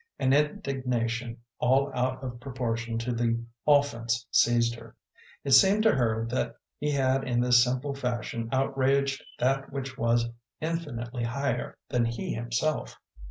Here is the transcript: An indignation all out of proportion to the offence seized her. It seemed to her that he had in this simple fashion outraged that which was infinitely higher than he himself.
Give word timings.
An 0.17 0.33
indignation 0.33 1.37
all 1.59 1.91
out 1.93 2.23
of 2.23 2.39
proportion 2.39 2.97
to 2.97 3.11
the 3.11 3.39
offence 3.67 4.25
seized 4.31 4.73
her. 4.73 4.95
It 5.43 5.51
seemed 5.51 5.83
to 5.83 5.91
her 5.93 6.25
that 6.31 6.55
he 6.79 6.89
had 6.89 7.23
in 7.23 7.39
this 7.39 7.63
simple 7.63 7.93
fashion 7.93 8.49
outraged 8.51 9.23
that 9.37 9.71
which 9.71 9.99
was 9.99 10.27
infinitely 10.59 11.25
higher 11.25 11.77
than 11.87 12.05
he 12.05 12.33
himself. 12.33 12.97